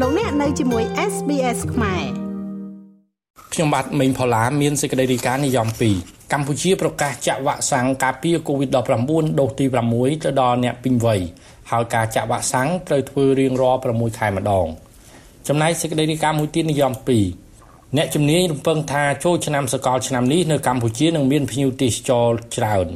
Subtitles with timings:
[0.00, 2.04] លោកអ្នកនៅជាមួយ SBS ខ្មែរ
[3.52, 5.68] ខ្ញុំបាទមេងផល្លាមានសេចក្តីរាយការណ៍និយម
[6.00, 11.20] 2កម្ពុជាប្រកាសចាក់វ៉ាក់សាំងការពារ COVID-19 ដូសទី6ទៅដល់អ្នកពេញវ័យ
[11.70, 14.66] ហើយការចាក់វ៉ាក់សាំងត្រូវធ្វើរៀងរាល់6ខែម្ដង
[15.48, 16.92] ចំណែកសេចក្តីរាយការណ៍មួយទៀតនិយម
[17.40, 22.86] 2អ្នកជំនាញរំពឹងថាចូលឆ្នាំសកលឆ្នាំនេះនៅកម្ពុជានឹងមានភ្ញៀវទេសចរច្រើន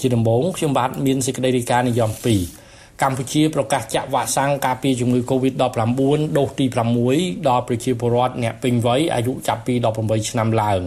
[0.00, 2.63] ជាដំបូងខ្ញុំបាទមានសេចក្តីរាយការណ៍និយម2
[3.04, 6.00] កម្ពុជាប្រកាសចាក់វ៉ាក់សាំងការពារជំងឺ Covid-19
[6.38, 6.66] ដូសទី
[7.06, 10.80] 6ដល់ប្រជាពលរដ្ឋអ្នកពេញវ័យអាយុចាប់ពី18ឆ្នាំឡើង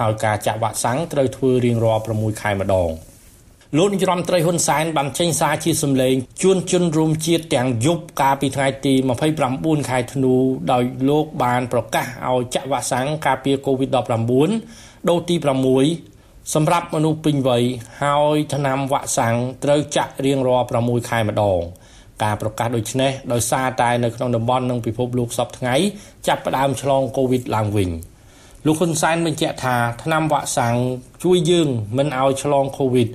[0.00, 2.90] ហើយការចាក់វ៉ាក់សាំងត្រូវធ្វើរៀងរាល់6ខែម្ដង
[3.76, 8.94] លោកនាយរដ្ឋមន្ត្រីហ៊ុនសែនបានចេញសារជាសម្លេងជួនជនរួមជាតិទាំងយប់កាលពីថ្ងៃទី
[9.40, 10.34] 29ខែធ្នូ
[10.72, 15.36] ដោយលោកបានប្រកាសឲ្យចាក់វ៉ាក់សាំងការពារ COVID-19 ដូសទី
[15.76, 16.11] 6
[16.54, 17.62] សម្រាប់មនុស្សពេញវ័យ
[18.02, 21.60] ហើយថ្នាំវ៉ាក់សាំងត្រូវចាក់រៀងរាល់6ខែម្ដង
[22.22, 25.74] ការប្រកាសដូចនេះដោយសារតែនៅក្នុងតំបន់និងពិភពលោកសពថ្ងៃ
[26.26, 27.90] ចាប់ផ្ដើមឆ្លងកូវីដឡើងវិញ
[28.66, 30.76] លោកហ៊ុនសែនបញ្ជាក់ថាថ្នាំវ៉ាក់សាំង
[31.22, 33.08] ជួយយើងមិនឲ្យឆ្លងកូវីដ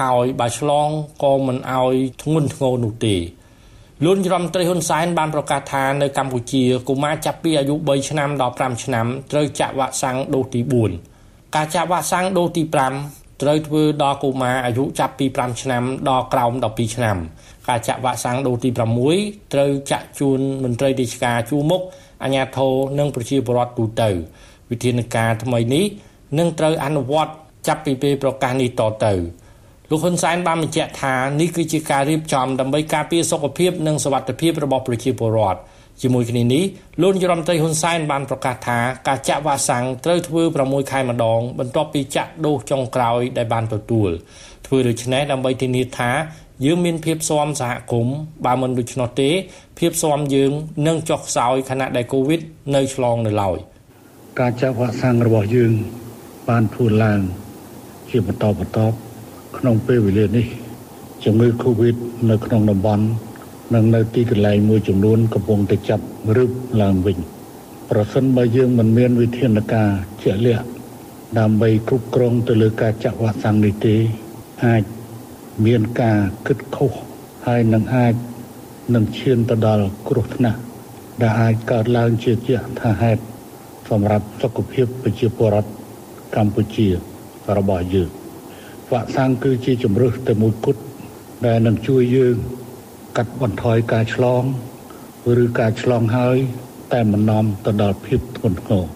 [0.00, 0.88] ហើយបើឆ្លង
[1.22, 3.16] ក៏មិនឲ្យធ្ងន់ធ្ងរនោះទេ
[4.04, 11.09] លោករដ្ឋមន្ត្រីហ៊ុនសែនបានប្រកាសថានៅកម្ពុជាកុមារចាប់ពីអាយុ3ឆ្នាំដល់5ឆ្នាំត្រូវចាក់វ៉ាក់សាំងដូសទី4
[11.54, 12.62] ការចាក់វ៉ាក់សាំងដូសទី
[13.02, 17.16] 5ត្រូវធ្វើដល់កុមារអាយុចាប់ពី5ឆ្នាំដល់ក្រោម12ឆ្នាំ
[17.68, 18.70] ការចាក់វ៉ាក់សាំងដូសទី
[19.12, 21.82] 6ត្រូវចាក់ជូនមន្ត្រីរាជការជួរមុខ
[22.22, 24.10] អាជ្ញាធរនិងប្រជាពលរដ្ឋទូទៅ
[24.70, 25.84] វិធានការថ្មីនេះ
[26.38, 27.32] នឹងត្រូវអនុវត្ត
[27.66, 29.12] ចាប់ពីពេលប្រកាសនេះតទៅ
[29.92, 35.60] លោកហ៊ុនសែនបានបញ្ជាក់ថានេះគឺជាការរៀបចំដើម្បីការពារសុខភាពនិងសុវត្ថិភាពរបស់ប្រជាពលរដ្ឋ
[36.02, 36.64] ជាមួយគ្នានេះ
[37.02, 44.10] លោកនាយរដ្ឋមន្ត្រីហ៊ុនសែនបានប្រកាសថាការចាក់វ៉ាក់សាំងត្រូវធ្វើ6ខែម្ដង បន្ទាប់ពីចាក់ដូសចុងក្រោយដែលបានទទួល
[44.66, 46.10] ធ្វើដូច្នេះដើម្បីធានាថា
[46.64, 49.30] យើងមានភាពស៊ាំសហគមន៍បើមិនដូច្នោះទេ
[49.78, 50.52] ភាពស៊ាំយើង
[50.86, 52.40] នឹងចុះខ្សោយខណៈដែលកូវីដ
[52.74, 53.58] នៅឆ្លងនៅឡើយ
[54.40, 55.72] ការចាក់វ៉ាក់សាំងរបស់យើង
[56.48, 57.20] បានធ្វើឡើង
[58.10, 58.96] ជាបន្តបន្ទាប់
[59.58, 60.46] ក្នុងពេលវេលានេះ
[61.24, 61.96] ជំងឺកូវីដ
[62.30, 63.04] នៅក្នុងតំបន់
[63.74, 66.04] និងនៅទីកន្លែងមួយចំនួនកំពុងតែចាប់
[66.36, 66.50] រឹប
[66.82, 67.18] ឡើងវិញ
[67.90, 69.90] ប្រសិនបើយើងមិនមានវិធានការ
[70.22, 70.66] ជាក់លាក់
[71.38, 73.96] ដើម្បីគ្រប់គ្រងទៅលើការចាក់វ៉ាក់សាំងនេះទេ
[74.66, 74.82] អាច
[75.66, 76.92] មានការគិតខុស
[77.46, 78.14] ហើយនឹងអាច
[78.94, 80.60] នឹងឈានទៅដល់គ្រោះថ្នាក់
[81.22, 83.22] ដែលអាចកើតឡើងជាជាថាហេតុ
[83.90, 85.70] សម្រាប់សុខភាពប្រជាពលរដ្ឋ
[86.36, 86.88] កម្ពុជា
[87.58, 88.19] របស់យើង
[88.92, 90.80] វ៉ាក់សាំងគឺជាជំរើសតែមួយគត់
[91.46, 92.36] ដែលនឹងជួយយើង
[93.16, 94.42] កាត់បន្ថយការឆ្លង
[95.42, 96.38] ឬការឆ្លងហើយ
[96.92, 98.86] តែមិននាំទៅដល់ភាពធ្ងន់ធ្ងរ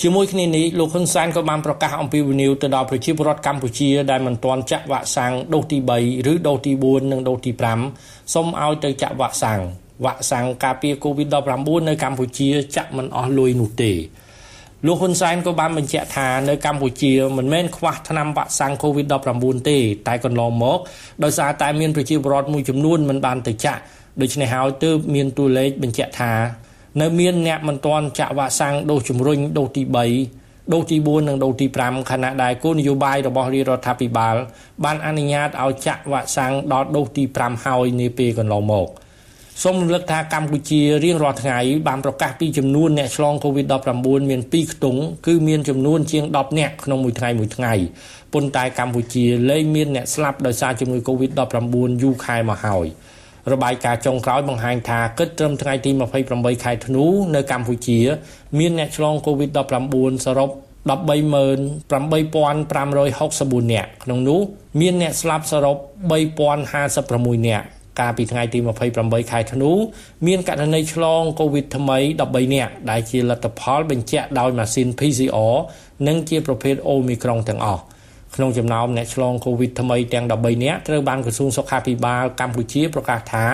[0.00, 7.50] ជាមួយគ្នានេះលោកហ៊ុនសែនក៏បានប្រកាសអំពីវិនិយោគទៅដល់ប្រជាពលរដ្ឋកម្ពុជាដែលមិនទាន់ចាក់វ៉ាក់សាំងដូសទី3ឬដូសទី4និងដូសទី
[7.92, 9.60] 5សូមឲ្យទៅចាក់វ៉ាក់សាំង
[10.04, 13.92] វ៉ាក់សាំងការពារ COVID-19 នៅកម្ពុជាចាក់មិនអស់លុយនោះទេ
[14.86, 20.78] លោកហ៊ុនសែនក៏បានបញ្ជាក់ថានៅកម្ពុជាមិនមែនខ្វះថ្នាំវ៉ាក់សាំង COVID-19 ទេ តែកន្លងមក
[21.24, 23.80] ដោយសារតែមានប្រជាពលរដ្ឋមួយចំនួនមិនបានទៅចាក់
[24.20, 26.32] ដូច្នេះហើយទើបមានតួលេខបញ្ជាក់ថា
[27.00, 29.82] នៅមានអ្នកមិនទាន់ចាក់វ៉ាក់សាំងដូសជំរុញដូសទី
[30.28, 34.36] 3ដូសទី4និងដូសទី5ខណៈដែលគោលនយោបាយរបស់រាជរដ្ឋាភិបាល
[34.84, 38.88] បានអនុញ្ញាតឲ្យចាក់វ៉ាក់សាំងដល់ដូសទី5ហើយនាពេលកន្លងមក។
[39.64, 47.72] សូមរំលឹកថាកម្ពុជារៀងរាល់ថ្ងៃបានប្រកាសពីចំនួនអ្នកឆ្លង COVID-19 មាន2ខ្ទង់គឺមានចំនួនជាង10អ្នកក្នុងមួយថ្ងៃមួយថ្ងៃ
[48.32, 52.86] ប៉ុន្តែកម្ពុជាលែងមានអ្នកស្លាប់ដោយសារជំងឺ COVID-19 យូរខែមកហើយ
[53.52, 55.90] របាយការណ៍ចុងក្រោយបង្ហាញថាគិតត្រឹមថ្ងៃទី
[56.26, 57.04] 28ខែធ្នូ
[57.34, 57.98] នៅកម្ពុជា
[58.58, 60.50] មានអ្នកឆ្លង COVID-19 សរុប
[60.88, 64.40] 138,564នាក់ក្នុងនោះ
[64.80, 65.76] មានអ្នកស្លាប់សរុប
[66.60, 67.66] 3056នាក់
[67.98, 68.58] កាលពីថ្ងៃទី
[68.94, 69.70] 28ខែធ្នូ
[70.26, 75.54] មានករណីឆ្លងកូវីដថ្មី13នាក់ដែលជាលទ្ធផលបញ្ជាក់ដោយម៉ាស៊ីន PCR
[76.06, 77.82] និងជាប្រភេទ Omicron ទាំងអស់
[78.36, 83.46] ក្នុងចំណោមអ្នកឆ្លងកូវីដថ្មីទាំង13នាក់ត្រូវបានក្រសួងសុខាភិបាលកម្ពុជាប្រកាសថា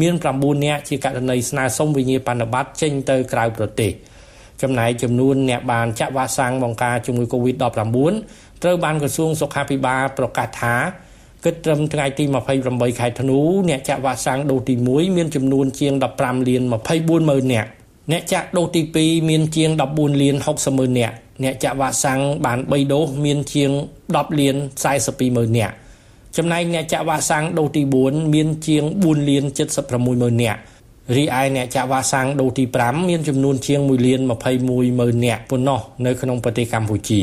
[0.00, 3.92] មាន9នាក់ជាករណីស្នើសុំវិញ្ញាបនបត្រចេញទៅក្រៅប្រទេស
[4.62, 7.64] ចំណែកចំនួនអ្នកបានចាក់វ៉ាក់សាំងបង្ការជំងឺ Covid-19
[8.62, 10.74] ត្រូវបានក្រសួងសុខាភិបាលប្រកាសថា
[11.44, 12.24] គិតត្រឹមថ្ងៃទី
[12.62, 13.38] 28ខែធ្នូ
[13.68, 16.62] អ្នកចាក់វ៉ាក់សាំងដូសទី1មានចំនួនជាង15លាន
[16.96, 17.68] 24ម៉ឺននាក់
[18.12, 21.14] អ្នកចាក់ដូសទី2មានជាង14លាន60ម៉ឺននាក់
[21.44, 23.70] អ្នកចាក់វ៉ាក់សាំងបាន3ដូសមានជាង
[24.06, 24.56] 10លាន
[24.96, 25.74] 42ម៉ឺននាក់
[26.36, 29.44] ចំណែកអ្នកចាក់វ៉ាក់សាំងដូសទី4មានជាង4លាន
[29.78, 30.60] 76ម៉ឺននាក់
[31.16, 34.20] រីឯអ្នកចាក់វ៉ាក់សាំងដូសទី5មានចំនួនជាង1លាន
[34.60, 37.22] 21ម៉ឺននាក់ប៉ុណ្ណោះនៅក្នុងប្រទេសកម្ពុជា